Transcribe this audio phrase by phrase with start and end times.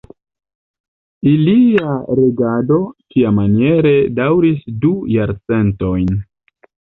[1.31, 2.79] Ilia regado
[3.15, 6.11] tiamaniere daŭris du jarcentojn.